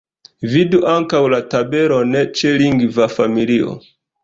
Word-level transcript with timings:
Vidu 0.53 0.79
ankaŭ 0.93 1.19
la 1.35 1.41
tabelon 1.51 2.17
ĉe 2.41 2.55
lingva 2.65 3.11
familio. 3.21 3.79